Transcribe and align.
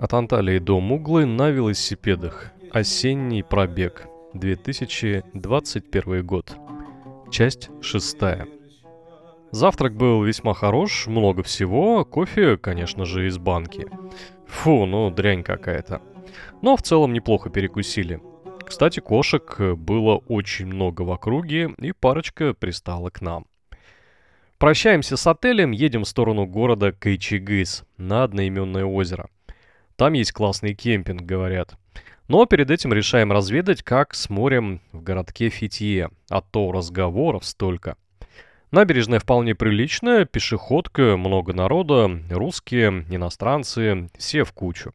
От 0.00 0.14
Анталии 0.14 0.58
до 0.58 0.80
Муглы 0.80 1.26
на 1.26 1.50
велосипедах. 1.50 2.52
Осенний 2.72 3.44
пробег. 3.44 4.06
2021 4.32 6.24
год. 6.24 6.56
Часть 7.30 7.68
шестая. 7.82 8.48
Завтрак 9.50 9.94
был 9.94 10.22
весьма 10.24 10.54
хорош, 10.54 11.06
много 11.06 11.42
всего, 11.42 12.06
кофе, 12.06 12.56
конечно 12.56 13.04
же, 13.04 13.26
из 13.26 13.36
банки. 13.36 13.88
Фу, 14.46 14.86
ну 14.86 15.10
дрянь 15.10 15.42
какая-то. 15.42 16.00
Но 16.62 16.78
в 16.78 16.82
целом 16.82 17.12
неплохо 17.12 17.50
перекусили. 17.50 18.22
Кстати, 18.64 19.00
кошек 19.00 19.60
было 19.76 20.16
очень 20.16 20.64
много 20.64 21.02
в 21.02 21.10
округе, 21.10 21.74
и 21.76 21.92
парочка 21.92 22.54
пристала 22.54 23.10
к 23.10 23.20
нам. 23.20 23.44
Прощаемся 24.56 25.18
с 25.18 25.26
отелем, 25.26 25.72
едем 25.72 26.04
в 26.04 26.08
сторону 26.08 26.46
города 26.46 26.90
Кайчигыс, 26.92 27.84
на 27.98 28.22
одноименное 28.24 28.86
озеро– 28.86 29.28
там 30.00 30.14
есть 30.14 30.32
классный 30.32 30.72
кемпинг, 30.72 31.20
говорят. 31.20 31.74
Но 32.26 32.46
перед 32.46 32.70
этим 32.70 32.90
решаем 32.90 33.32
разведать, 33.32 33.82
как 33.82 34.14
с 34.14 34.30
морем 34.30 34.80
в 34.92 35.02
городке 35.02 35.50
Фитье. 35.50 36.08
А 36.30 36.40
то 36.40 36.72
разговоров 36.72 37.44
столько. 37.44 37.98
Набережная 38.70 39.18
вполне 39.18 39.54
приличная, 39.54 40.24
пешеходка, 40.24 41.18
много 41.18 41.52
народа, 41.52 42.10
русские, 42.30 43.04
иностранцы, 43.10 44.08
все 44.16 44.44
в 44.44 44.54
кучу. 44.54 44.94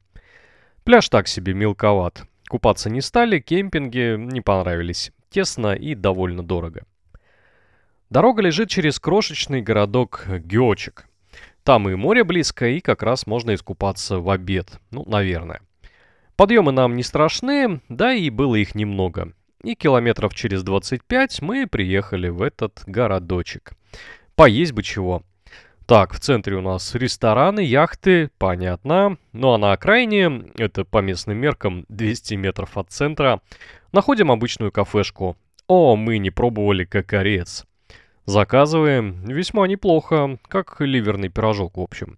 Пляж 0.85 1.07
так 1.09 1.27
себе 1.27 1.53
мелковат. 1.53 2.23
Купаться 2.49 2.89
не 2.89 3.01
стали, 3.01 3.37
кемпинги 3.37 4.15
не 4.17 4.41
понравились. 4.41 5.11
Тесно 5.29 5.75
и 5.75 5.93
довольно 5.93 6.41
дорого. 6.41 6.83
Дорога 8.09 8.41
лежит 8.41 8.69
через 8.69 8.99
крошечный 8.99 9.61
городок 9.61 10.25
Геочек. 10.27 11.07
Там 11.65 11.89
и 11.89 11.95
море 11.95 12.23
близко, 12.23 12.67
и 12.67 12.79
как 12.79 13.01
раз 13.01 13.25
можно 13.25 13.55
искупаться 13.55 14.19
в 14.19 14.29
обед. 14.29 14.79
Ну, 14.91 15.03
наверное. 15.07 15.61
Подъемы 16.35 16.71
нам 16.71 16.95
не 16.95 17.01
страшны, 17.01 17.81
да 17.89 18.13
и 18.13 18.29
было 18.29 18.53
их 18.53 18.75
немного. 18.75 19.33
И 19.63 19.73
километров 19.73 20.35
через 20.35 20.61
25 20.61 21.41
мы 21.41 21.65
приехали 21.65 22.29
в 22.29 22.43
этот 22.43 22.83
городочек. 22.85 23.71
Поесть 24.35 24.73
бы 24.73 24.83
чего. 24.83 25.23
Так, 25.87 26.13
в 26.13 26.19
центре 26.19 26.55
у 26.55 26.61
нас 26.61 26.93
рестораны, 26.93 27.61
яхты, 27.61 28.29
понятно. 28.37 29.17
Ну 29.33 29.53
а 29.53 29.57
на 29.57 29.71
окраине, 29.71 30.51
это 30.57 30.85
по 30.85 30.99
местным 30.99 31.39
меркам 31.39 31.85
200 31.89 32.35
метров 32.35 32.77
от 32.77 32.91
центра, 32.91 33.41
находим 33.91 34.29
обычную 34.31 34.71
кафешку. 34.71 35.35
О, 35.65 35.95
мы 35.95 36.19
не 36.19 36.29
пробовали 36.29 36.85
кокорец. 36.85 37.65
Заказываем 38.25 39.23
весьма 39.25 39.67
неплохо, 39.67 40.39
как 40.47 40.77
ливерный 40.79 41.29
пирожок 41.29 41.77
в 41.77 41.81
общем. 41.81 42.17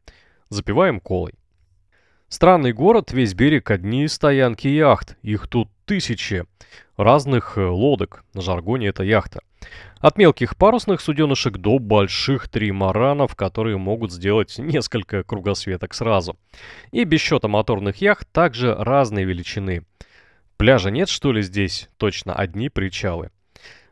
Запиваем 0.49 1.01
колой. 1.01 1.33
Странный 2.29 2.71
город, 2.71 3.11
весь 3.11 3.33
берег 3.33 3.71
одни 3.71 4.07
стоянки 4.07 4.67
яхт. 4.67 5.17
Их 5.21 5.47
тут 5.47 5.69
тысячи. 5.85 6.45
Разных 6.95 7.57
э, 7.57 7.65
лодок, 7.65 8.23
на 8.33 8.41
жаргоне 8.41 8.87
это 8.87 9.03
яхта. 9.03 9.41
От 9.99 10.17
мелких 10.17 10.55
парусных 10.55 11.01
суденышек 11.01 11.57
до 11.57 11.77
больших 11.77 12.47
тримаранов, 12.47 13.35
которые 13.35 13.77
могут 13.77 14.13
сделать 14.13 14.57
несколько 14.57 15.23
кругосветок 15.23 15.93
сразу. 15.93 16.37
И 16.91 17.03
без 17.03 17.19
счета 17.19 17.47
моторных 17.47 17.97
яхт 17.97 18.31
также 18.31 18.73
разной 18.75 19.25
величины. 19.25 19.83
Пляжа 20.55 20.89
нет 20.89 21.09
что 21.09 21.33
ли 21.33 21.41
здесь? 21.41 21.89
Точно, 21.97 22.33
одни 22.33 22.69
причалы. 22.69 23.31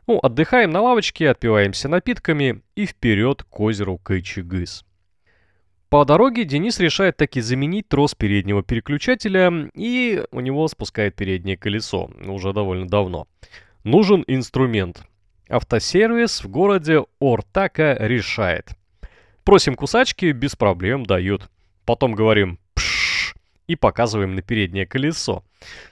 Ну, 0.06 0.20
отдыхаем 0.22 0.70
на 0.70 0.82
лавочке, 0.82 1.28
отпиваемся 1.28 1.88
напитками 1.88 2.62
и 2.76 2.86
вперед 2.86 3.42
к 3.42 3.58
озеру 3.60 3.98
Кайчигыс. 3.98 4.84
По 5.88 6.04
дороге 6.04 6.44
Денис 6.44 6.78
решает 6.78 7.16
таки 7.16 7.40
заменить 7.40 7.88
трос 7.88 8.14
переднего 8.14 8.62
переключателя, 8.62 9.68
и 9.74 10.22
у 10.30 10.40
него 10.40 10.68
спускает 10.68 11.16
переднее 11.16 11.56
колесо, 11.56 12.10
уже 12.24 12.52
довольно 12.52 12.86
давно. 12.86 13.26
Нужен 13.82 14.22
инструмент. 14.28 15.02
Автосервис 15.48 16.42
в 16.44 16.48
городе 16.48 17.04
Ортака 17.20 17.96
решает. 17.98 18.70
Просим 19.42 19.74
кусачки, 19.74 20.30
без 20.32 20.54
проблем 20.54 21.04
дают. 21.04 21.48
Потом 21.84 22.14
говорим 22.14 22.58
«пшш» 22.74 23.34
и 23.66 23.74
показываем 23.74 24.34
на 24.34 24.42
переднее 24.42 24.86
колесо. 24.86 25.44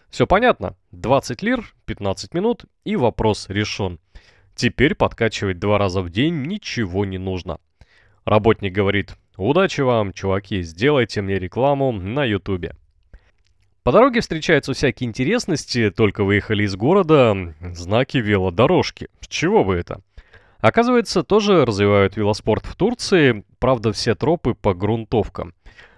Все 0.09 0.27
понятно. 0.27 0.77
20 0.93 1.43
лир, 1.43 1.75
15 1.87 2.35
минут 2.35 2.65
и 2.85 2.95
вопрос 2.97 3.49
решен. 3.49 3.99
Теперь 4.55 4.95
подкачивать 4.95 5.59
два 5.59 5.79
раза 5.79 6.01
в 6.01 6.11
день 6.11 6.43
ничего 6.43 7.05
не 7.05 7.19
нужно. 7.19 7.59
Работник 8.25 8.73
говорит, 8.73 9.17
удачи 9.37 9.81
вам, 9.81 10.13
чуваки, 10.13 10.63
сделайте 10.63 11.23
мне 11.23 11.39
рекламу 11.39 11.93
на 11.93 12.25
ютубе. 12.25 12.75
По 13.83 13.93
дороге 13.93 14.21
встречаются 14.21 14.73
всякие 14.73 15.09
интересности, 15.09 15.91
только 15.91 16.25
выехали 16.25 16.63
из 16.63 16.75
города, 16.75 17.55
знаки 17.61 18.17
велодорожки. 18.17 19.09
С 19.21 19.29
чего 19.29 19.63
бы 19.65 19.75
это? 19.75 20.01
Оказывается, 20.61 21.23
тоже 21.23 21.67
развивают 21.67 22.17
велоспорт 22.17 22.65
в 22.65 22.77
Турции, 22.77 23.45
правда 23.59 23.93
все 23.93 24.15
тропы 24.15 24.55
по 24.55 24.73
грунтовкам. 24.73 25.53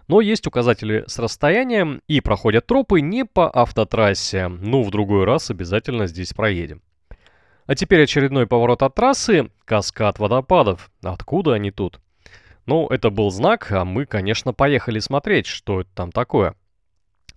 Но 0.09 0.21
есть 0.21 0.47
указатели 0.49 1.05
с 1.07 1.21
расстоянием 1.21 2.01
и 2.09 2.21
проходят 2.21 2.67
тропы 2.67 3.01
не 3.01 3.25
по 3.25 3.49
автотрассе. 3.49 4.49
Ну, 4.49 4.83
в 4.83 4.91
другой 4.91 5.25
раз 5.25 5.51
обязательно 5.51 6.09
здесь 6.09 6.33
проедем. 6.33 6.83
А 7.67 7.75
теперь 7.75 8.05
очередной 8.05 8.47
поворот 8.47 8.83
от 8.83 8.95
трассы, 8.95 9.51
каскад 9.65 10.19
водопадов. 10.19 10.91
Откуда 11.03 11.55
они 11.55 11.71
тут? 11.71 12.01
Ну, 12.65 12.87
это 12.89 13.11
был 13.11 13.31
знак, 13.31 13.71
а 13.73 13.85
мы, 13.85 14.07
конечно, 14.07 14.53
поехали 14.53 14.99
смотреть, 14.99 15.47
что 15.47 15.81
это 15.81 15.91
там 15.95 16.13
такое. 16.13 16.55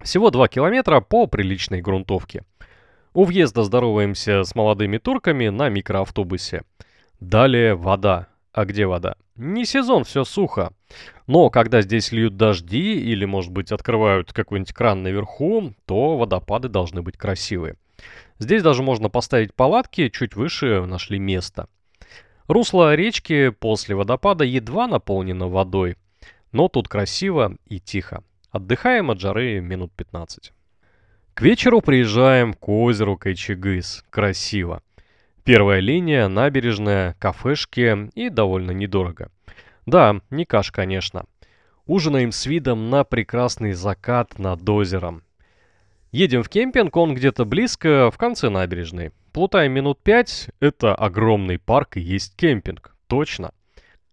Всего 0.02 0.30
2 0.30 0.48
километра 0.48 1.02
по 1.02 1.28
приличной 1.28 1.82
грунтовке. 1.82 2.44
У 3.14 3.26
въезда 3.26 3.64
здороваемся 3.64 4.44
с 4.44 4.56
молодыми 4.56 4.98
турками 4.98 5.50
на 5.50 5.70
микроавтобусе. 5.70 6.62
Далее 7.20 7.76
вода. 7.76 8.28
А 8.54 8.66
где 8.66 8.86
вода? 8.86 9.16
Не 9.36 9.66
сезон, 9.66 10.04
все 10.04 10.24
сухо. 10.24 10.72
Но 11.28 11.50
когда 11.50 11.82
здесь 11.82 12.12
льют 12.12 12.38
дожди 12.38 13.00
или, 13.00 13.26
может 13.26 13.52
быть, 13.52 13.72
открывают 13.72 14.34
какой-нибудь 14.34 14.74
кран 14.74 15.04
наверху, 15.04 15.74
то 15.86 16.18
водопады 16.18 16.70
должны 16.70 17.02
быть 17.02 17.18
красивые. 17.18 17.76
Здесь 18.40 18.64
даже 18.64 18.84
можно 18.84 19.10
поставить 19.10 19.54
палатки, 19.54 20.10
чуть 20.10 20.36
выше 20.36 20.86
нашли 20.86 21.20
место. 21.20 21.68
Русло 22.48 22.96
речки 22.96 23.50
после 23.50 23.96
водопада 23.96 24.44
едва 24.44 24.88
наполнено 24.88 25.48
водой, 25.48 25.98
но 26.52 26.68
тут 26.68 26.88
красиво 26.88 27.56
и 27.66 27.80
тихо. 27.80 28.24
Отдыхаем 28.52 29.12
от 29.12 29.20
жары 29.20 29.60
минут 29.60 29.92
15. 29.96 30.52
К 31.36 31.42
вечеру 31.42 31.82
приезжаем 31.82 32.54
к 32.54 32.68
озеру 32.68 33.18
Кайчигыс. 33.18 34.04
Красиво. 34.10 34.82
Первая 35.44 35.80
линия, 35.80 36.28
набережная, 36.28 37.16
кафешки 37.20 38.10
и 38.16 38.30
довольно 38.30 38.72
недорого. 38.72 39.32
Да, 39.86 40.22
не 40.30 40.46
каш, 40.46 40.72
конечно. 40.72 41.26
Ужинаем 41.86 42.32
с 42.32 42.46
видом 42.46 42.90
на 42.90 43.04
прекрасный 43.04 43.74
закат 43.74 44.38
над 44.38 44.68
озером. 44.68 45.24
Едем 46.12 46.42
в 46.42 46.50
кемпинг, 46.50 46.96
он 46.98 47.14
где-то 47.14 47.46
близко, 47.46 48.10
в 48.12 48.18
конце 48.18 48.50
набережной. 48.50 49.12
Плутаем 49.32 49.74
минут 49.74 50.00
пять, 50.02 50.50
это 50.60 50.96
огромный 50.96 51.60
парк 51.60 51.98
и 51.98 52.02
есть 52.02 52.36
кемпинг. 52.36 52.96
Точно. 53.06 53.52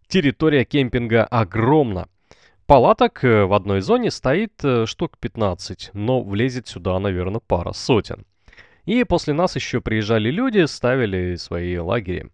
Территория 0.07 0.67
кемпинга 0.67 1.25
огромна. 1.25 2.09
Палаток 2.67 3.25
э, 3.25 3.45
в 3.45 3.55
одной 3.55 3.81
зоне 3.81 4.11
стоит 4.11 4.53
э, 4.63 4.85
штук 4.87 5.17
15, 5.19 5.91
но 5.95 6.23
влезет 6.23 6.69
сюда, 6.69 6.99
наверное, 6.99 7.41
пара 7.41 7.73
сотен. 7.73 8.27
И 8.85 9.03
после 9.05 9.33
нас 9.33 9.57
еще 9.57 9.81
приезжали 9.81 10.31
люди, 10.31 10.67
ставили 10.67 11.37
свои 11.37 11.79
лагеря. 11.79 12.29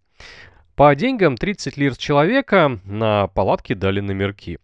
По 0.74 0.94
деньгам 0.96 1.36
30 1.36 1.76
лир 1.76 1.94
с 1.94 1.98
человека 1.98 2.80
на 2.84 3.28
палатке 3.28 3.74
дали 3.74 4.00
номерки. 4.00 4.58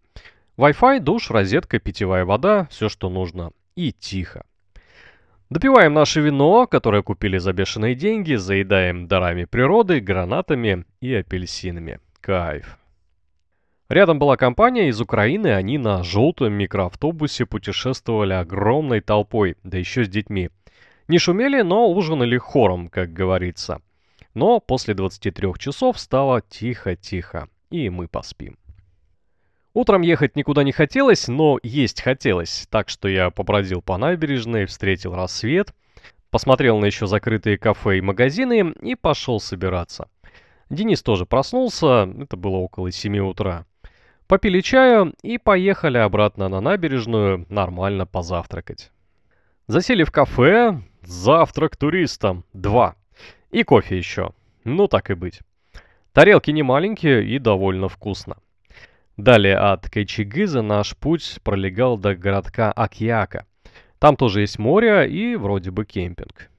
Wi-Fi, 0.57 0.99
душ, 0.99 1.29
розетка, 1.29 1.79
питьевая 1.79 2.25
вода, 2.25 2.67
все, 2.69 2.89
что 2.89 3.09
нужно. 3.09 3.51
И 3.75 3.93
тихо. 3.93 4.43
Допиваем 5.49 5.95
наше 5.95 6.21
вино, 6.21 6.67
которое 6.67 7.01
купили 7.01 7.39
за 7.39 7.53
бешеные 7.53 7.95
деньги, 7.95 8.35
заедаем 8.35 9.07
дарами 9.07 9.45
природы, 9.45 9.99
гранатами 9.99 10.85
и 11.01 11.11
апельсинами. 11.15 11.99
Кайф. 12.21 12.77
Рядом 13.89 14.19
была 14.19 14.37
компания 14.37 14.89
из 14.89 15.01
Украины, 15.01 15.47
они 15.47 15.79
на 15.79 16.03
желтом 16.03 16.53
микроавтобусе 16.53 17.47
путешествовали 17.47 18.33
огромной 18.33 19.01
толпой, 19.01 19.57
да 19.63 19.79
еще 19.79 20.05
с 20.05 20.07
детьми. 20.09 20.51
Не 21.07 21.17
шумели, 21.17 21.63
но 21.63 21.91
ужинали 21.91 22.37
хором, 22.37 22.87
как 22.87 23.11
говорится. 23.11 23.81
Но 24.35 24.59
после 24.59 24.93
23 24.93 25.53
часов 25.57 25.99
стало 25.99 26.43
тихо-тихо, 26.47 27.49
и 27.71 27.89
мы 27.89 28.07
поспим. 28.07 28.58
Утром 29.73 30.01
ехать 30.01 30.35
никуда 30.35 30.63
не 30.63 30.71
хотелось, 30.71 31.27
но 31.27 31.59
есть 31.61 32.01
хотелось, 32.01 32.67
так 32.71 32.89
что 32.89 33.07
я 33.07 33.29
побродил 33.29 33.81
по 33.81 33.97
набережной, 33.97 34.65
встретил 34.65 35.13
рассвет, 35.13 35.73
посмотрел 36.31 36.79
на 36.79 36.85
еще 36.85 37.05
закрытые 37.05 37.57
кафе 37.57 37.99
и 37.99 38.01
магазины 38.01 38.73
и 38.81 38.95
пошел 38.95 39.39
собираться. 39.39 40.09
Денис 40.69 41.03
тоже 41.03 41.25
проснулся, 41.25 42.09
это 42.19 42.35
было 42.35 42.57
около 42.57 42.91
7 42.91 43.19
утра. 43.19 43.65
Попили 44.27 44.61
чаю 44.61 45.13
и 45.23 45.37
поехали 45.37 45.97
обратно 45.97 46.49
на 46.49 46.61
набережную 46.61 47.45
нормально 47.49 48.05
позавтракать. 48.05 48.91
Засели 49.67 50.03
в 50.03 50.11
кафе, 50.11 50.81
завтрак 51.01 51.77
туристам, 51.77 52.43
два. 52.53 52.95
И 53.51 53.63
кофе 53.63 53.97
еще, 53.97 54.31
ну 54.63 54.87
так 54.87 55.09
и 55.09 55.13
быть. 55.15 55.41
Тарелки 56.13 56.51
не 56.51 56.63
маленькие 56.63 57.23
и 57.25 57.39
довольно 57.39 57.87
вкусно. 57.87 58.37
Далее 59.19 59.57
от 59.57 59.89
Кайчигыза 59.89 60.61
наш 60.61 60.95
путь 60.95 61.39
пролегал 61.43 61.97
до 61.97 62.15
городка 62.15 62.71
Акьяка. 62.71 63.45
Там 63.99 64.15
тоже 64.15 64.39
есть 64.39 64.57
море 64.57 65.11
и 65.11 65.35
вроде 65.35 65.71
бы 65.71 65.83
кемпинг. 65.83 66.49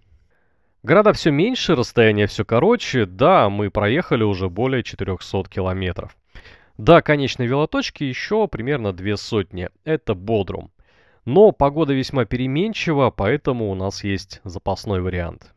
Города 0.82 1.14
все 1.14 1.30
меньше, 1.30 1.74
расстояние 1.74 2.26
все 2.26 2.44
короче. 2.44 3.06
Да, 3.06 3.48
мы 3.48 3.70
проехали 3.70 4.24
уже 4.24 4.50
более 4.50 4.82
400 4.82 5.44
километров. 5.48 6.14
До 6.76 7.00
конечной 7.00 7.46
велоточки 7.46 8.04
еще 8.04 8.46
примерно 8.46 8.92
две 8.92 9.16
сотни. 9.16 9.70
Это 9.84 10.14
Бодрум. 10.14 10.70
Но 11.24 11.52
погода 11.52 11.94
весьма 11.94 12.26
переменчива, 12.26 13.08
поэтому 13.10 13.70
у 13.70 13.74
нас 13.74 14.04
есть 14.04 14.42
запасной 14.44 15.00
вариант. 15.00 15.54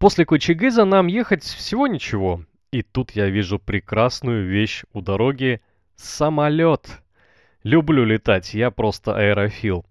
После 0.00 0.26
Кочегыза 0.26 0.84
нам 0.84 1.06
ехать 1.06 1.44
всего 1.44 1.86
ничего. 1.86 2.44
И 2.72 2.82
тут 2.82 3.12
я 3.12 3.30
вижу 3.30 3.60
прекрасную 3.60 4.48
вещь 4.48 4.82
у 4.92 5.00
дороги 5.00 5.60
Самолет. 6.00 7.02
Люблю 7.62 8.04
летать, 8.04 8.54
я 8.54 8.70
просто 8.70 9.14
аэрофил. 9.14 9.84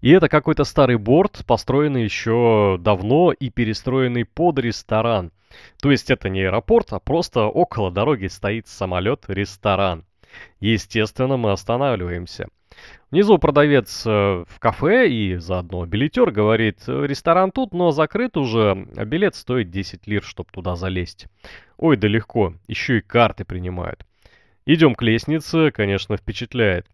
И 0.00 0.12
это 0.12 0.28
какой-то 0.28 0.62
старый 0.62 0.96
борт, 0.96 1.42
построенный 1.44 2.04
еще 2.04 2.78
давно 2.78 3.32
и 3.32 3.50
перестроенный 3.50 4.24
под 4.24 4.60
ресторан. 4.60 5.32
То 5.82 5.90
есть 5.90 6.08
это 6.08 6.28
не 6.28 6.42
аэропорт, 6.42 6.92
а 6.92 7.00
просто 7.00 7.46
около 7.46 7.90
дороги 7.90 8.28
стоит 8.28 8.68
самолет-ресторан. 8.68 10.04
Естественно, 10.60 11.36
мы 11.36 11.50
останавливаемся. 11.50 12.46
Внизу 13.10 13.36
продавец 13.38 14.04
э, 14.06 14.44
в 14.48 14.60
кафе 14.60 15.08
и 15.08 15.34
заодно 15.34 15.84
билетер 15.84 16.30
говорит, 16.30 16.82
ресторан 16.86 17.50
тут, 17.50 17.72
но 17.72 17.90
закрыт 17.90 18.36
уже, 18.36 18.86
а 18.96 19.04
билет 19.04 19.34
стоит 19.34 19.70
10 19.70 20.06
лир, 20.06 20.22
чтобы 20.22 20.48
туда 20.52 20.76
залезть. 20.76 21.26
Ой, 21.76 21.96
да 21.96 22.06
легко, 22.06 22.54
еще 22.68 22.98
и 22.98 23.00
карты 23.00 23.44
принимают. 23.44 24.06
Идем 24.68 24.96
к 24.96 25.02
лестнице, 25.02 25.70
конечно, 25.70 26.16
впечатляет. 26.16 26.86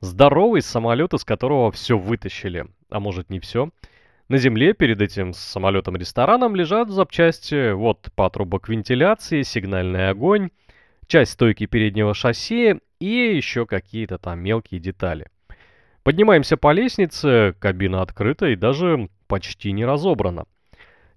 Здоровый 0.00 0.62
самолет, 0.62 1.12
из 1.12 1.22
которого 1.22 1.70
все 1.70 1.98
вытащили. 1.98 2.64
А 2.88 2.98
может 2.98 3.28
не 3.28 3.40
все. 3.40 3.68
На 4.28 4.38
земле 4.38 4.72
перед 4.72 5.02
этим 5.02 5.34
самолетом-рестораном 5.34 6.56
лежат 6.56 6.88
запчасти. 6.88 7.72
Вот 7.72 8.08
патрубок 8.14 8.70
вентиляции, 8.70 9.42
сигнальный 9.42 10.08
огонь, 10.08 10.48
часть 11.08 11.32
стойки 11.32 11.66
переднего 11.66 12.14
шасси 12.14 12.76
и 13.00 13.06
еще 13.36 13.66
какие-то 13.66 14.16
там 14.16 14.40
мелкие 14.40 14.80
детали. 14.80 15.26
Поднимаемся 16.02 16.56
по 16.56 16.72
лестнице, 16.72 17.54
кабина 17.58 18.00
открыта 18.00 18.46
и 18.46 18.56
даже 18.56 19.10
почти 19.26 19.72
не 19.72 19.84
разобрана. 19.84 20.46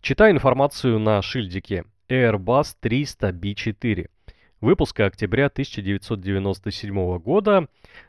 Читаю 0.01 0.33
информацию 0.33 0.99
на 0.99 1.21
шильдике 1.21 1.85
Airbus 2.09 2.75
300 2.81 3.29
B4 3.29 4.09
выпуска 4.63 5.05
октября 5.05 5.47
1997 5.47 7.19
года. 7.19 7.67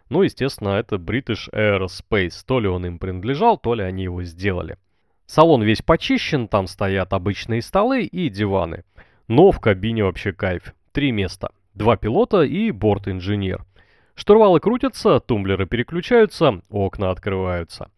Ну, 0.08 0.22
естественно, 0.22 0.70
это 0.70 0.96
British 0.96 1.50
Aerospace. 1.52 2.44
То 2.46 2.60
ли 2.60 2.68
он 2.68 2.86
им 2.86 2.98
принадлежал, 2.98 3.58
то 3.58 3.74
ли 3.74 3.82
они 3.82 4.04
его 4.04 4.22
сделали. 4.22 4.78
Салон 5.26 5.62
весь 5.62 5.82
почищен, 5.82 6.46
там 6.46 6.68
стоят 6.68 7.12
обычные 7.12 7.60
столы 7.60 8.04
и 8.04 8.28
диваны. 8.28 8.84
Но 9.26 9.50
в 9.50 9.58
кабине 9.58 10.04
вообще 10.04 10.32
кайф. 10.32 10.74
Три 10.92 11.10
места. 11.10 11.50
Два 11.74 11.96
пилота 11.96 12.42
и 12.42 12.70
борт-инженер. 12.70 13.64
Штурвалы 14.14 14.60
крутятся, 14.60 15.18
тумблеры 15.18 15.66
переключаются, 15.66 16.60
окна 16.70 17.10
открываются. 17.10 17.90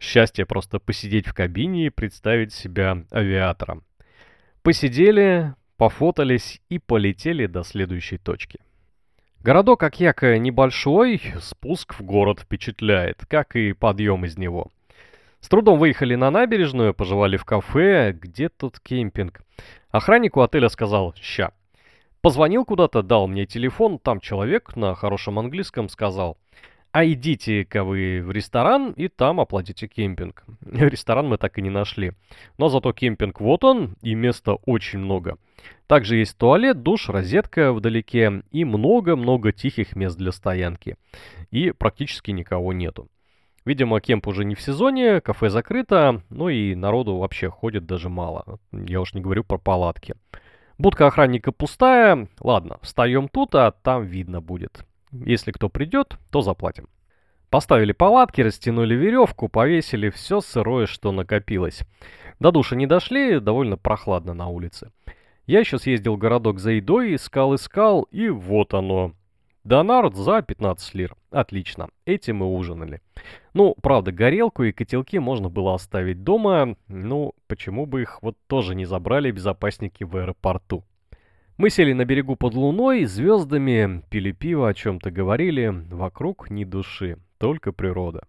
Счастье 0.00 0.46
просто 0.46 0.78
посидеть 0.78 1.26
в 1.26 1.34
кабине 1.34 1.86
и 1.86 1.90
представить 1.90 2.54
себя 2.54 3.04
авиатором. 3.12 3.82
Посидели, 4.62 5.54
пофотались 5.78 6.60
и 6.68 6.78
полетели 6.78 7.46
до 7.46 7.62
следующей 7.62 8.18
точки. 8.18 8.58
Городок 9.40 9.84
Акьяка 9.84 10.36
небольшой, 10.36 11.22
спуск 11.40 11.94
в 11.94 12.02
город 12.02 12.40
впечатляет, 12.40 13.24
как 13.26 13.54
и 13.54 13.72
подъем 13.72 14.24
из 14.26 14.36
него. 14.36 14.70
С 15.40 15.48
трудом 15.48 15.78
выехали 15.78 16.16
на 16.16 16.30
набережную, 16.32 16.92
пожевали 16.92 17.36
в 17.36 17.44
кафе, 17.44 18.12
где 18.12 18.48
тут 18.48 18.80
кемпинг. 18.80 19.40
Охранник 19.90 20.36
у 20.36 20.40
отеля 20.40 20.68
сказал 20.68 21.14
«ща». 21.14 21.52
Позвонил 22.20 22.64
куда-то, 22.64 23.02
дал 23.02 23.28
мне 23.28 23.46
телефон, 23.46 24.00
там 24.00 24.18
человек 24.18 24.74
на 24.74 24.96
хорошем 24.96 25.38
английском 25.38 25.88
сказал 25.88 26.36
а 26.92 27.04
идите-ка 27.04 27.84
вы 27.84 28.22
в 28.22 28.30
ресторан 28.30 28.92
и 28.92 29.08
там 29.08 29.40
оплатите 29.40 29.86
кемпинг. 29.86 30.44
Ресторан 30.62 31.28
мы 31.28 31.36
так 31.36 31.58
и 31.58 31.62
не 31.62 31.70
нашли. 31.70 32.12
Но 32.56 32.68
зато 32.68 32.92
кемпинг 32.92 33.40
вот 33.40 33.64
он, 33.64 33.96
и 34.02 34.14
места 34.14 34.54
очень 34.54 34.98
много. 34.98 35.36
Также 35.86 36.16
есть 36.16 36.36
туалет, 36.36 36.82
душ, 36.82 37.08
розетка 37.08 37.72
вдалеке 37.72 38.42
и 38.50 38.64
много-много 38.64 39.52
тихих 39.52 39.96
мест 39.96 40.16
для 40.16 40.32
стоянки. 40.32 40.96
И 41.50 41.72
практически 41.72 42.30
никого 42.30 42.72
нету. 42.72 43.08
Видимо, 43.64 44.00
кемп 44.00 44.26
уже 44.28 44.44
не 44.44 44.54
в 44.54 44.60
сезоне, 44.62 45.20
кафе 45.20 45.50
закрыто, 45.50 46.22
ну 46.30 46.48
и 46.48 46.74
народу 46.74 47.16
вообще 47.16 47.50
ходит 47.50 47.84
даже 47.84 48.08
мало. 48.08 48.58
Я 48.72 49.00
уж 49.00 49.12
не 49.12 49.20
говорю 49.20 49.44
про 49.44 49.58
палатки. 49.58 50.14
Будка 50.78 51.06
охранника 51.06 51.52
пустая. 51.52 52.28
Ладно, 52.40 52.78
встаем 52.82 53.28
тут, 53.28 53.54
а 53.54 53.72
там 53.72 54.06
видно 54.06 54.40
будет. 54.40 54.86
Если 55.12 55.52
кто 55.52 55.68
придет, 55.68 56.18
то 56.30 56.40
заплатим. 56.40 56.88
Поставили 57.50 57.92
палатки, 57.92 58.42
растянули 58.42 58.94
веревку, 58.94 59.48
повесили 59.48 60.10
все 60.10 60.40
сырое, 60.40 60.86
что 60.86 61.12
накопилось. 61.12 61.82
До 62.40 62.50
душа 62.50 62.76
не 62.76 62.86
дошли, 62.86 63.40
довольно 63.40 63.76
прохладно 63.76 64.34
на 64.34 64.48
улице. 64.48 64.92
Я 65.46 65.60
еще 65.60 65.78
съездил 65.78 66.16
в 66.16 66.18
городок 66.18 66.58
за 66.58 66.72
едой, 66.72 67.14
искал-искал, 67.14 68.02
и 68.10 68.28
вот 68.28 68.74
оно. 68.74 69.12
Донард 69.64 70.14
за 70.14 70.42
15 70.42 70.94
лир. 70.94 71.16
Отлично, 71.30 71.88
этим 72.04 72.36
мы 72.36 72.54
ужинали. 72.54 73.00
Ну, 73.54 73.74
правда, 73.82 74.12
горелку 74.12 74.64
и 74.64 74.72
котелки 74.72 75.18
можно 75.18 75.48
было 75.48 75.74
оставить 75.74 76.22
дома, 76.22 76.76
ну, 76.86 77.32
почему 77.46 77.86
бы 77.86 78.02
их 78.02 78.22
вот 78.22 78.36
тоже 78.46 78.74
не 78.74 78.84
забрали 78.84 79.30
безопасники 79.30 80.04
в 80.04 80.16
аэропорту. 80.16 80.84
Мы 81.58 81.70
сели 81.70 81.92
на 81.92 82.04
берегу 82.04 82.36
под 82.36 82.54
луной, 82.54 83.04
звездами, 83.04 84.04
пили 84.10 84.30
пиво, 84.30 84.68
о 84.68 84.74
чем-то 84.74 85.10
говорили. 85.10 85.74
Вокруг 85.90 86.50
ни 86.50 86.62
души, 86.62 87.18
только 87.36 87.72
природа. 87.72 88.28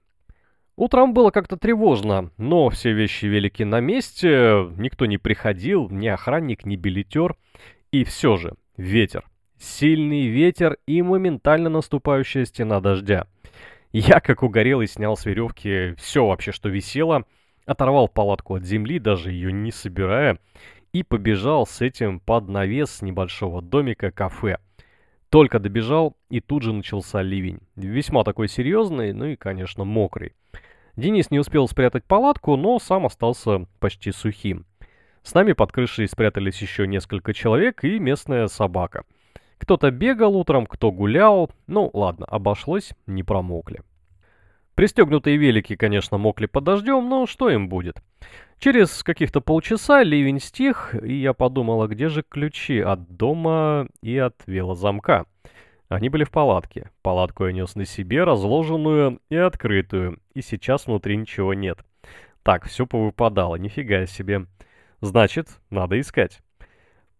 Утром 0.76 1.14
было 1.14 1.30
как-то 1.30 1.56
тревожно, 1.56 2.32
но 2.38 2.70
все 2.70 2.92
вещи 2.92 3.28
велики 3.28 3.62
на 3.62 3.82
месте, 3.82 4.68
никто 4.78 5.06
не 5.06 5.20
приходил, 5.20 5.90
ни 5.92 6.08
охранник, 6.08 6.66
ни 6.66 6.76
билетер. 6.76 7.36
И 7.92 8.04
все 8.04 8.36
же, 8.36 8.56
ветер. 8.78 9.26
Сильный 9.60 10.26
ветер 10.26 10.78
и 10.88 11.04
моментально 11.04 11.70
наступающая 11.70 12.46
стена 12.46 12.80
дождя. 12.82 13.28
Я, 13.92 14.22
как 14.22 14.42
угорелый, 14.42 14.88
снял 14.88 15.16
с 15.16 15.28
веревки 15.28 15.94
все 16.00 16.26
вообще, 16.26 16.52
что 16.52 16.70
висело, 16.70 17.26
оторвал 17.68 18.08
палатку 18.08 18.56
от 18.56 18.66
земли, 18.66 18.98
даже 18.98 19.32
ее 19.32 19.52
не 19.52 19.72
собирая, 19.72 20.40
и 20.94 21.04
побежал 21.04 21.66
с 21.66 21.82
этим 21.82 22.20
под 22.20 22.48
навес 22.48 23.02
небольшого 23.02 23.62
домика 23.62 24.12
кафе. 24.12 24.58
Только 25.30 25.60
добежал, 25.60 26.16
и 26.30 26.40
тут 26.40 26.64
же 26.64 26.74
начался 26.74 27.22
ливень. 27.22 27.60
Весьма 27.76 28.24
такой 28.24 28.48
серьезный, 28.48 29.14
ну 29.14 29.26
и, 29.26 29.36
конечно, 29.36 29.84
мокрый. 29.84 30.34
Денис 30.96 31.30
не 31.30 31.40
успел 31.40 31.68
спрятать 31.68 32.04
палатку, 32.04 32.56
но 32.56 32.80
сам 32.80 33.06
остался 33.06 33.68
почти 33.80 34.12
сухим. 34.12 34.66
С 35.22 35.34
нами 35.34 35.54
под 35.54 35.72
крышей 35.72 36.08
спрятались 36.08 36.62
еще 36.62 36.88
несколько 36.88 37.34
человек 37.34 37.84
и 37.84 38.00
местная 38.00 38.48
собака. 38.48 39.04
Кто-то 39.60 39.92
бегал 39.92 40.36
утром, 40.36 40.66
кто 40.66 40.92
гулял. 40.92 41.52
Ну, 41.68 41.90
ладно, 41.94 42.26
обошлось, 42.26 42.94
не 43.06 43.24
промокли. 43.24 43.82
Пристегнутые 44.80 45.36
велики, 45.36 45.76
конечно, 45.76 46.18
мокли 46.18 46.46
под 46.46 46.64
дождем, 46.64 47.10
но 47.10 47.26
что 47.26 47.50
им 47.50 47.68
будет? 47.68 48.02
Через 48.60 49.04
каких-то 49.04 49.42
полчаса 49.42 50.04
ливень 50.04 50.40
стих, 50.40 50.96
и 51.04 51.16
я 51.16 51.34
подумала, 51.34 51.88
где 51.88 52.08
же 52.08 52.24
ключи 52.24 52.80
от 52.80 53.18
дома 53.18 53.90
и 54.02 54.18
от 54.18 54.36
велозамка. 54.46 55.26
Они 55.90 56.08
были 56.08 56.24
в 56.24 56.32
палатке. 56.32 56.92
Палатку 57.02 57.46
я 57.46 57.52
нес 57.52 57.76
на 57.76 57.84
себе, 57.84 58.24
разложенную 58.24 59.20
и 59.30 59.36
открытую, 59.36 60.20
и 60.34 60.42
сейчас 60.42 60.88
внутри 60.88 61.18
ничего 61.18 61.54
нет. 61.54 61.80
Так, 62.42 62.66
все 62.66 62.88
повыпадало, 62.88 63.58
нифига 63.58 64.06
себе. 64.06 64.46
Значит, 65.02 65.50
надо 65.70 66.00
искать. 66.00 66.40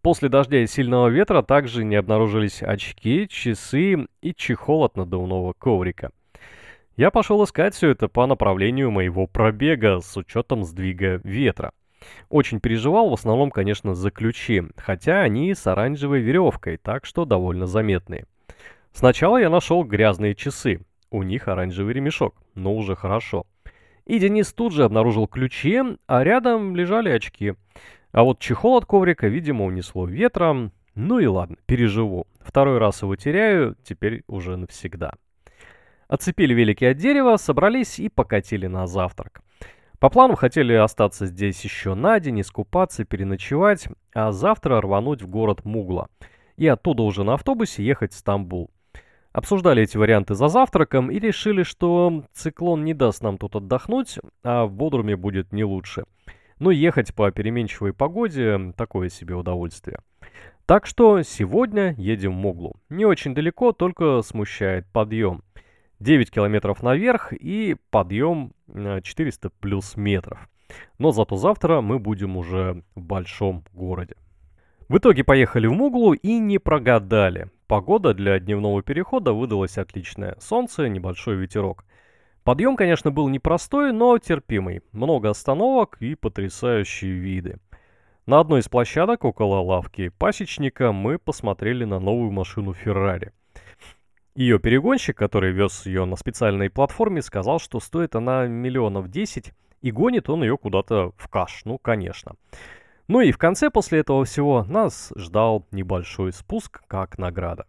После 0.00 0.30
дождя 0.30 0.62
и 0.62 0.66
сильного 0.66 1.08
ветра 1.08 1.42
также 1.42 1.84
не 1.84 1.96
обнаружились 1.96 2.62
очки, 2.62 3.28
часы 3.28 4.06
и 4.22 4.34
чехол 4.34 4.84
от 4.84 4.96
надувного 4.96 5.52
коврика. 5.52 6.10
Я 7.00 7.10
пошел 7.10 7.42
искать 7.42 7.74
все 7.74 7.92
это 7.92 8.08
по 8.08 8.26
направлению 8.26 8.90
моего 8.90 9.26
пробега 9.26 10.00
с 10.00 10.18
учетом 10.18 10.64
сдвига 10.64 11.18
ветра. 11.24 11.72
Очень 12.28 12.60
переживал 12.60 13.08
в 13.08 13.14
основном, 13.14 13.50
конечно, 13.50 13.94
за 13.94 14.10
ключи, 14.10 14.64
хотя 14.76 15.22
они 15.22 15.54
с 15.54 15.66
оранжевой 15.66 16.20
веревкой, 16.20 16.76
так 16.76 17.06
что 17.06 17.24
довольно 17.24 17.66
заметные. 17.66 18.26
Сначала 18.92 19.38
я 19.38 19.48
нашел 19.48 19.82
грязные 19.82 20.34
часы. 20.34 20.82
У 21.10 21.22
них 21.22 21.48
оранжевый 21.48 21.94
ремешок, 21.94 22.34
но 22.54 22.76
уже 22.76 22.96
хорошо. 22.96 23.46
И 24.04 24.18
Денис 24.18 24.52
тут 24.52 24.74
же 24.74 24.84
обнаружил 24.84 25.26
ключи, 25.26 25.80
а 26.06 26.22
рядом 26.22 26.76
лежали 26.76 27.08
очки. 27.08 27.54
А 28.12 28.24
вот 28.24 28.40
чехол 28.40 28.76
от 28.76 28.84
коврика, 28.84 29.26
видимо, 29.26 29.64
унесло 29.64 30.04
ветром. 30.04 30.70
Ну 30.94 31.18
и 31.18 31.24
ладно, 31.24 31.56
переживу. 31.64 32.26
Второй 32.40 32.76
раз 32.76 33.00
его 33.00 33.16
теряю, 33.16 33.74
теперь 33.84 34.22
уже 34.26 34.58
навсегда. 34.58 35.14
Отцепили 36.10 36.52
велики 36.54 36.84
от 36.84 36.96
дерева, 36.96 37.36
собрались 37.36 38.00
и 38.00 38.08
покатили 38.08 38.66
на 38.66 38.88
завтрак. 38.88 39.42
По 40.00 40.10
плану 40.10 40.34
хотели 40.34 40.72
остаться 40.72 41.26
здесь 41.26 41.62
еще 41.62 41.94
на 41.94 42.18
день, 42.18 42.40
искупаться, 42.40 43.04
переночевать, 43.04 43.86
а 44.12 44.32
завтра 44.32 44.80
рвануть 44.80 45.22
в 45.22 45.28
город 45.28 45.64
Мугла. 45.64 46.08
И 46.56 46.66
оттуда 46.66 47.04
уже 47.04 47.22
на 47.22 47.34
автобусе 47.34 47.84
ехать 47.84 48.12
в 48.12 48.16
Стамбул. 48.16 48.72
Обсуждали 49.30 49.84
эти 49.84 49.96
варианты 49.96 50.34
за 50.34 50.48
завтраком 50.48 51.12
и 51.12 51.20
решили, 51.20 51.62
что 51.62 52.24
циклон 52.32 52.84
не 52.84 52.92
даст 52.92 53.22
нам 53.22 53.38
тут 53.38 53.54
отдохнуть, 53.54 54.18
а 54.42 54.64
в 54.64 54.72
Бодруме 54.72 55.14
будет 55.14 55.52
не 55.52 55.62
лучше. 55.62 56.06
Но 56.58 56.72
ехать 56.72 57.14
по 57.14 57.30
переменчивой 57.30 57.92
погоде– 57.92 58.72
такое 58.76 59.10
себе 59.10 59.36
удовольствие. 59.36 60.00
Так 60.66 60.86
что 60.86 61.22
сегодня 61.22 61.94
едем 61.98 62.32
в 62.32 62.36
Муглу. 62.36 62.74
Не 62.88 63.04
очень 63.04 63.32
далеко, 63.32 63.70
только 63.72 64.22
смущает 64.22 64.86
подъем. 64.92 65.42
9 66.00 66.30
километров 66.30 66.82
наверх 66.82 67.32
и 67.32 67.76
подъем 67.90 68.52
400 68.74 69.48
э, 69.48 69.50
плюс 69.60 69.96
метров. 69.96 70.48
Но 70.98 71.12
зато 71.12 71.36
завтра 71.36 71.80
мы 71.80 71.98
будем 71.98 72.36
уже 72.36 72.82
в 72.94 73.02
большом 73.02 73.64
городе. 73.72 74.16
В 74.88 74.98
итоге 74.98 75.24
поехали 75.24 75.66
в 75.66 75.72
Муглу 75.72 76.14
и 76.14 76.38
не 76.38 76.58
прогадали. 76.58 77.50
Погода 77.66 78.14
для 78.14 78.40
дневного 78.40 78.82
перехода 78.82 79.32
выдалась 79.32 79.78
отличная. 79.78 80.36
Солнце, 80.40 80.88
небольшой 80.88 81.36
ветерок. 81.36 81.84
Подъем, 82.42 82.76
конечно, 82.76 83.10
был 83.10 83.28
непростой, 83.28 83.92
но 83.92 84.18
терпимый. 84.18 84.80
Много 84.92 85.30
остановок 85.30 85.98
и 86.00 86.14
потрясающие 86.14 87.12
виды. 87.12 87.58
На 88.26 88.40
одной 88.40 88.60
из 88.60 88.68
площадок 88.68 89.24
около 89.24 89.60
лавки 89.60 90.08
пасечника 90.08 90.92
мы 90.92 91.18
посмотрели 91.18 91.84
на 91.84 92.00
новую 92.00 92.30
машину 92.30 92.72
Феррари. 92.72 93.32
Ее 94.40 94.58
перегонщик, 94.58 95.18
который 95.18 95.52
вез 95.52 95.84
ее 95.84 96.06
на 96.06 96.16
специальной 96.16 96.70
платформе, 96.70 97.20
сказал, 97.20 97.60
что 97.60 97.78
стоит 97.78 98.16
она 98.16 98.46
миллионов 98.46 99.10
10, 99.10 99.52
и 99.82 99.90
гонит 99.90 100.30
он 100.30 100.42
ее 100.42 100.56
куда-то 100.56 101.12
в 101.18 101.28
каш, 101.28 101.60
ну, 101.66 101.76
конечно. 101.76 102.36
Ну 103.06 103.20
и 103.20 103.32
в 103.32 103.36
конце 103.36 103.68
после 103.68 103.98
этого 103.98 104.24
всего 104.24 104.64
нас 104.64 105.12
ждал 105.14 105.66
небольшой 105.72 106.32
спуск 106.32 106.80
как 106.86 107.18
награда. 107.18 107.66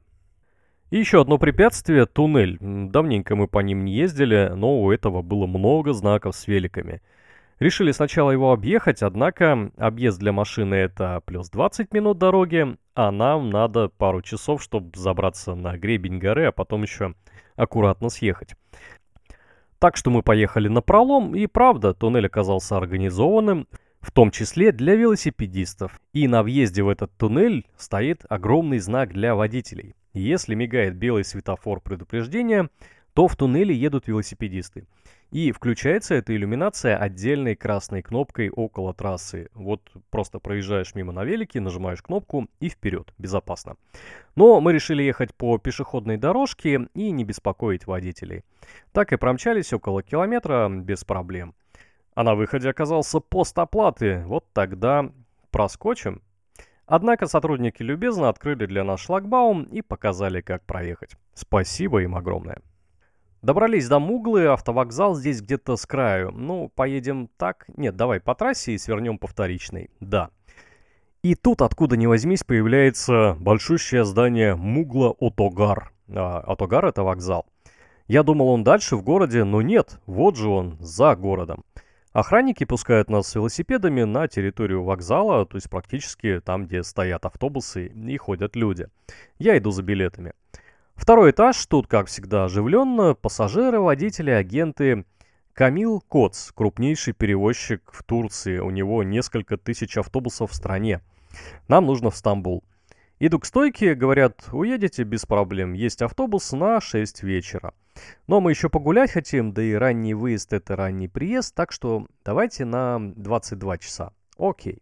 И 0.91 0.97
еще 0.97 1.19
одно 1.19 1.37
препятствие– 1.37 2.05
туннель. 2.13 2.57
Давненько 2.61 3.35
мы 3.35 3.49
по 3.49 3.59
ним 3.59 3.83
не 3.83 3.91
ездили, 3.91 4.53
но 4.55 4.81
у 4.81 4.93
этого 4.93 5.21
было 5.21 5.47
много 5.47 5.91
знаков 5.91 6.37
с 6.37 6.47
великами– 6.47 7.01
Решили 7.61 7.91
сначала 7.91 8.31
его 8.31 8.53
объехать, 8.53 9.03
однако 9.03 9.71
объезд 9.77 10.17
для 10.17 10.31
машины 10.31 10.73
это 10.73 11.21
плюс 11.27 11.51
20 11.51 11.93
минут 11.93 12.17
дороги, 12.17 12.75
а 12.95 13.11
нам 13.11 13.51
надо 13.51 13.87
пару 13.87 14.23
часов, 14.23 14.63
чтобы 14.63 14.97
забраться 14.97 15.53
на 15.53 15.77
гребень 15.77 16.17
горы, 16.17 16.45
а 16.45 16.51
потом 16.51 16.81
еще 16.81 17.13
аккуратно 17.55 18.09
съехать. 18.09 18.55
Так 19.77 19.95
что 19.95 20.09
мы 20.09 20.23
поехали 20.23 20.69
на 20.69 20.81
пролом, 20.81 21.35
и 21.35 21.45
правда, 21.45 21.93
туннель 21.93 22.25
оказался 22.25 22.77
организованным, 22.77 23.67
в 23.99 24.09
том 24.09 24.31
числе 24.31 24.71
для 24.71 24.95
велосипедистов. 24.95 26.01
И 26.13 26.27
на 26.27 26.41
въезде 26.41 26.81
в 26.81 26.89
этот 26.89 27.15
туннель 27.15 27.67
стоит 27.77 28.25
огромный 28.27 28.79
знак 28.79 29.13
для 29.13 29.35
водителей. 29.35 29.93
Если 30.13 30.55
мигает 30.55 30.95
белый 30.95 31.23
светофор 31.23 31.79
предупреждения, 31.79 32.69
то 33.13 33.27
в 33.27 33.35
туннеле 33.35 33.75
едут 33.75 34.07
велосипедисты. 34.07 34.85
И 35.31 35.53
включается 35.53 36.15
эта 36.15 36.35
иллюминация 36.35 36.97
отдельной 36.97 37.55
красной 37.55 38.01
кнопкой 38.01 38.49
около 38.49 38.93
трассы. 38.93 39.49
Вот 39.53 39.81
просто 40.09 40.39
проезжаешь 40.39 40.93
мимо 40.93 41.13
на 41.13 41.23
велике, 41.23 41.61
нажимаешь 41.61 42.01
кнопку 42.01 42.47
и 42.59 42.67
вперед, 42.67 43.13
безопасно. 43.17 43.77
Но 44.35 44.59
мы 44.59 44.73
решили 44.73 45.03
ехать 45.03 45.33
по 45.33 45.57
пешеходной 45.57 46.17
дорожке 46.17 46.89
и 46.93 47.11
не 47.11 47.23
беспокоить 47.23 47.87
водителей. 47.87 48.43
Так 48.91 49.13
и 49.13 49.17
промчались 49.17 49.71
около 49.71 50.03
километра 50.03 50.67
без 50.69 51.05
проблем. 51.05 51.55
А 52.13 52.23
на 52.23 52.35
выходе 52.35 52.69
оказался 52.69 53.21
пост 53.21 53.57
оплаты. 53.57 54.23
Вот 54.25 54.45
тогда 54.51 55.11
проскочим. 55.49 56.21
Однако 56.85 57.27
сотрудники 57.27 57.81
любезно 57.81 58.27
открыли 58.27 58.65
для 58.65 58.83
нас 58.83 58.99
шлагбаум 58.99 59.63
и 59.63 59.81
показали, 59.81 60.41
как 60.41 60.65
проехать. 60.65 61.15
Спасибо 61.33 62.03
им 62.03 62.15
огромное. 62.15 62.61
Добрались 63.41 63.87
до 63.87 63.97
Муглы, 63.97 64.45
автовокзал 64.45 65.15
здесь 65.15 65.41
где-то 65.41 65.75
с 65.75 65.87
краю. 65.87 66.29
Ну, 66.31 66.71
поедем 66.75 67.27
так? 67.37 67.65
Нет, 67.75 67.95
давай 67.95 68.19
по 68.19 68.35
трассе 68.35 68.73
и 68.73 68.77
свернем 68.77 69.17
по 69.17 69.25
вторичной. 69.25 69.89
Да. 69.99 70.29
И 71.23 71.33
тут, 71.33 71.63
откуда 71.63 71.97
ни 71.97 72.05
возьмись, 72.05 72.43
появляется 72.43 73.35
большущее 73.39 74.05
здание 74.05 74.55
Мугла 74.55 75.15
Отогар. 75.19 75.91
А, 76.07 76.39
Отогар 76.41 76.85
это 76.85 77.01
вокзал. 77.01 77.47
Я 78.07 78.21
думал, 78.21 78.49
он 78.49 78.63
дальше 78.63 78.95
в 78.95 79.01
городе, 79.01 79.43
но 79.43 79.63
нет, 79.63 79.99
вот 80.05 80.37
же 80.37 80.47
он, 80.47 80.77
за 80.79 81.15
городом. 81.15 81.63
Охранники 82.11 82.65
пускают 82.65 83.09
нас 83.09 83.27
с 83.27 83.35
велосипедами 83.35 84.03
на 84.03 84.27
территорию 84.27 84.83
вокзала, 84.83 85.47
то 85.47 85.57
есть 85.57 85.69
практически 85.69 86.41
там, 86.41 86.67
где 86.67 86.83
стоят 86.83 87.25
автобусы 87.25 87.87
и 87.87 88.17
ходят 88.17 88.55
люди. 88.55 88.87
Я 89.39 89.57
иду 89.57 89.71
за 89.71 89.81
билетами. 89.81 90.33
Второй 90.95 91.31
этаж, 91.31 91.65
тут, 91.65 91.87
как 91.87 92.07
всегда, 92.07 92.45
оживленно. 92.45 93.15
Пассажиры, 93.15 93.79
водители, 93.79 94.31
агенты. 94.31 95.05
Камил 95.53 96.01
Коц, 96.07 96.51
крупнейший 96.51 97.13
перевозчик 97.13 97.91
в 97.91 98.03
Турции. 98.03 98.59
У 98.59 98.69
него 98.69 99.03
несколько 99.03 99.57
тысяч 99.57 99.97
автобусов 99.97 100.51
в 100.51 100.55
стране. 100.55 101.01
Нам 101.67 101.85
нужно 101.85 102.09
в 102.09 102.15
Стамбул. 102.15 102.63
Иду 103.23 103.37
к 103.37 103.45
стойке, 103.45 103.93
говорят, 103.93 104.49
уедете 104.51 105.03
без 105.03 105.27
проблем, 105.27 105.73
есть 105.73 106.01
автобус 106.01 106.51
на 106.53 106.81
6 106.81 107.21
вечера. 107.21 107.75
Но 108.25 108.41
мы 108.41 108.49
еще 108.49 108.67
погулять 108.67 109.11
хотим, 109.11 109.53
да 109.53 109.61
и 109.61 109.73
ранний 109.73 110.15
выезд 110.15 110.53
это 110.53 110.75
ранний 110.75 111.07
приезд, 111.07 111.53
так 111.53 111.71
что 111.71 112.07
давайте 112.25 112.65
на 112.65 112.97
22 112.99 113.77
часа. 113.77 114.13
Окей. 114.39 114.81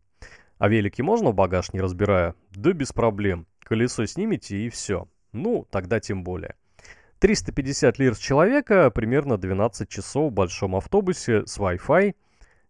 А 0.58 0.70
велики 0.70 1.02
можно 1.02 1.32
в 1.32 1.36
багаж 1.36 1.74
не 1.74 1.82
разбирая? 1.82 2.34
Да 2.52 2.72
без 2.72 2.94
проблем. 2.94 3.46
Колесо 3.60 4.06
снимите 4.06 4.58
и 4.58 4.70
все. 4.70 5.10
Ну, 5.32 5.68
тогда 5.70 6.00
тем 6.00 6.24
более. 6.24 6.56
350 7.20 8.00
лир 8.00 8.16
с 8.16 8.18
человека, 8.18 8.90
примерно 8.92 9.38
12 9.38 9.90
часов 9.90 10.32
в 10.32 10.34
большом 10.34 10.76
автобусе 10.76 11.46
с 11.46 11.58
Wi-Fi. 11.58 12.16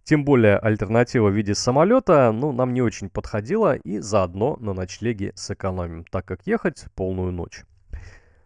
Тем 0.03 0.25
более 0.25 0.57
альтернатива 0.57 1.29
в 1.29 1.35
виде 1.35 1.53
самолета, 1.53 2.31
ну, 2.31 2.51
нам 2.51 2.73
не 2.73 2.81
очень 2.81 3.09
подходила 3.09 3.75
и 3.75 3.99
заодно 3.99 4.57
на 4.59 4.73
ночлеге 4.73 5.33
сэкономим, 5.35 6.03
так 6.05 6.25
как 6.25 6.47
ехать 6.47 6.85
полную 6.95 7.31
ночь. 7.31 7.63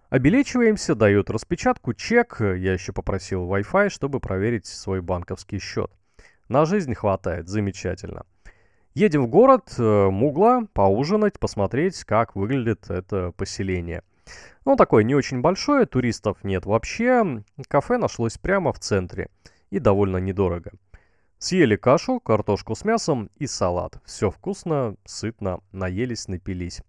Обелечиваемся, 0.09 0.93
дают 0.93 1.29
распечатку, 1.29 1.93
чек. 1.93 2.37
Я 2.39 2.73
еще 2.73 2.91
попросил 2.91 3.49
Wi-Fi, 3.49 3.89
чтобы 3.89 4.19
проверить 4.19 4.65
свой 4.65 5.01
банковский 5.01 5.59
счет. 5.59 5.89
На 6.49 6.65
жизнь 6.65 6.93
хватает, 6.93 7.47
замечательно. 7.47 8.25
Едем 8.95 9.25
в 9.25 9.27
город 9.27 9.73
э, 9.79 10.09
Мугла 10.11 10.67
поужинать, 10.73 11.39
посмотреть, 11.39 12.03
как 12.03 12.35
выглядит 12.35 12.91
это 12.91 13.31
поселение. 13.35 14.03
Ну, 14.65 14.75
такое 14.75 15.03
не 15.03 15.15
очень 15.15 15.41
большое, 15.41 15.87
туристов 15.87 16.43
нет 16.43 16.67
вообще. 16.67 17.43
Кафе 17.67 17.97
нашлось 17.97 18.37
прямо 18.37 18.71
в 18.71 18.77
центре 18.77 19.29
и 19.71 19.79
довольно 19.79 20.17
недорого. 20.17 20.73
Съели 21.39 21.75
кашу, 21.75 22.19
картошку 22.19 22.75
с 22.75 22.85
мясом 22.85 23.31
и 23.37 23.47
салат. 23.47 23.99
Все 24.05 24.29
вкусно, 24.29 24.95
сытно, 25.05 25.61
наелись, 25.71 26.27
напились. 26.27 26.81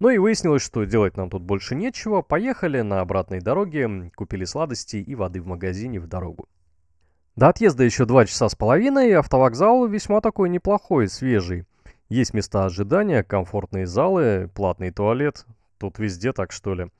Ну 0.00 0.10
и 0.10 0.18
выяснилось, 0.18 0.60
что 0.60 0.82
делать 0.82 1.16
нам 1.16 1.30
тут 1.30 1.42
больше 1.42 1.76
нечего. 1.76 2.20
Поехали 2.20 2.80
на 2.80 3.00
обратной 3.00 3.40
дороге, 3.40 4.10
купили 4.16 4.44
сладости 4.44 4.96
и 4.96 5.14
воды 5.14 5.40
в 5.40 5.46
магазине 5.46 6.00
в 6.00 6.08
дорогу. 6.08 6.48
До 7.36 7.48
отъезда 7.48 7.82
еще 7.82 8.04
два 8.04 8.26
часа 8.26 8.48
с 8.48 8.54
половиной, 8.54 9.12
автовокзал 9.12 9.86
весьма 9.86 10.20
такой 10.20 10.48
неплохой, 10.48 11.08
свежий. 11.08 11.64
Есть 12.08 12.32
места 12.32 12.64
ожидания, 12.64 13.24
комфортные 13.24 13.86
залы, 13.86 14.48
платный 14.54 14.92
туалет. 14.92 15.44
Тут 15.78 15.98
везде 15.98 16.32
так 16.32 16.52
что 16.52 16.74
ли. 16.74 16.90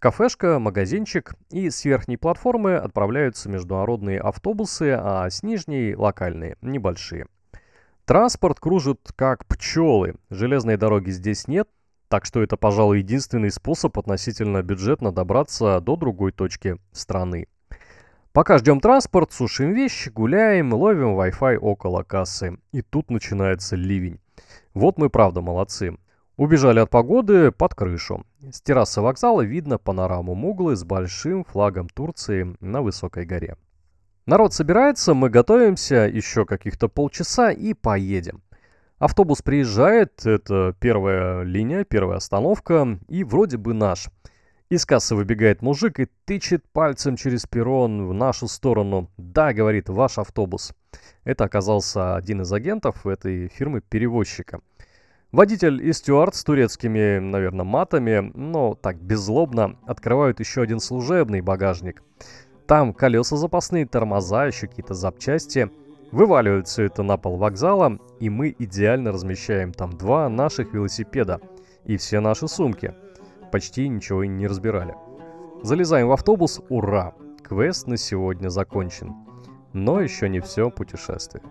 Кафешка, 0.00 0.58
магазинчик 0.58 1.36
и 1.50 1.70
с 1.70 1.84
верхней 1.84 2.16
платформы 2.16 2.74
отправляются 2.74 3.48
международные 3.48 4.20
автобусы, 4.20 4.90
а 4.98 5.30
с 5.30 5.44
нижней– 5.44 5.94
локальные, 5.96 6.56
небольшие. 6.62 7.28
Транспорт 8.06 8.58
кружит 8.58 9.00
как 9.14 9.46
пчелы. 9.46 10.16
Железной 10.30 10.76
дороги 10.76 11.10
здесь 11.10 11.46
нет, 11.46 11.68
так 12.08 12.24
что 12.24 12.42
это, 12.42 12.56
пожалуй, 12.56 12.98
единственный 12.98 13.52
способ 13.52 13.96
относительно 13.96 14.62
бюджетно 14.62 15.12
добраться 15.12 15.80
до 15.80 15.96
другой 15.96 16.32
точки 16.32 16.76
страны. 16.90 17.46
Пока 18.36 18.58
ждем 18.58 18.80
транспорт, 18.80 19.32
сушим 19.32 19.72
вещи, 19.72 20.10
гуляем, 20.10 20.74
ловим 20.74 21.18
Wi-Fi 21.18 21.56
около 21.56 22.02
кассы. 22.02 22.58
И 22.70 22.82
тут 22.82 23.10
начинается 23.10 23.76
ливень. 23.76 24.20
Вот 24.74 24.98
мы 24.98 25.08
правда 25.08 25.40
молодцы. 25.40 25.96
Убежали 26.36 26.80
от 26.80 26.90
погоды 26.90 27.50
под 27.50 27.74
крышу. 27.74 28.26
С 28.52 28.60
террасы 28.60 29.00
вокзала 29.00 29.40
видно 29.40 29.78
панораму 29.78 30.34
Муглы 30.34 30.76
с 30.76 30.84
большим 30.84 31.44
флагом 31.44 31.88
Турции 31.88 32.54
на 32.60 32.82
высокой 32.82 33.24
горе. 33.24 33.56
Народ 34.26 34.52
собирается, 34.52 35.14
мы 35.14 35.30
готовимся, 35.30 36.06
еще 36.06 36.44
каких-то 36.44 36.88
полчаса 36.88 37.50
и 37.50 37.72
поедем. 37.72 38.42
Автобус 38.98 39.40
приезжает, 39.40 40.26
это 40.26 40.74
первая 40.78 41.42
линия, 41.42 41.84
первая 41.84 42.18
остановка, 42.18 42.98
и 43.08 43.24
вроде 43.24 43.56
бы 43.56 43.72
наш. 43.72 44.10
Из 44.68 44.84
кассы 44.84 45.14
выбегает 45.14 45.62
мужик 45.62 46.00
и 46.00 46.08
тычет 46.24 46.64
пальцем 46.72 47.14
через 47.16 47.46
перрон 47.46 48.08
в 48.08 48.12
нашу 48.12 48.48
сторону. 48.48 49.08
«Да»,— 49.16 49.52
говорит,— 49.54 49.88
«ваш 49.88 50.18
автобус». 50.18 50.74
Это 51.22 51.44
оказался 51.44 52.16
один 52.16 52.42
из 52.42 52.52
агентов 52.52 53.06
этой 53.06 53.46
фирмы-перевозчика. 53.46 54.60
Водитель 55.30 55.86
и 55.86 55.92
стюард 55.92 56.34
с 56.34 56.42
турецкими, 56.42 57.20
наверное, 57.20 57.64
матами, 57.64 58.32
но 58.34 58.74
так 58.74 58.96
беззлобно 58.96 59.78
открывают 59.86 60.40
еще 60.40 60.62
один 60.62 60.80
служебный 60.80 61.42
багажник. 61.42 62.02
Там 62.66 62.92
колеса 62.92 63.36
запасные, 63.36 63.86
тормоза, 63.86 64.46
еще 64.46 64.66
какие-то 64.66 64.94
запчасти. 64.94 65.70
Вываливают 66.10 66.66
все 66.66 66.84
это 66.84 67.04
на 67.04 67.16
пол 67.16 67.36
вокзала, 67.36 68.00
и 68.18 68.28
мы 68.28 68.52
идеально 68.58 69.12
размещаем 69.12 69.72
там 69.72 69.96
два 69.96 70.28
наших 70.28 70.74
велосипеда 70.74 71.40
и 71.84 71.96
все 71.96 72.18
наши 72.18 72.48
сумки. 72.48 72.94
Почти 73.52 73.88
ничего 73.88 74.22
и 74.22 74.28
не 74.28 74.46
разбирали. 74.46 74.94
Залезаем 75.62 76.08
в 76.08 76.12
автобус, 76.12 76.60
ура! 76.68 77.14
Квест 77.42 77.86
на 77.86 77.96
сегодня 77.96 78.48
закончен. 78.48 79.14
Но 79.72 80.00
еще 80.00 80.28
не 80.28 80.40
все 80.40 80.70
путешествие. 80.70 81.42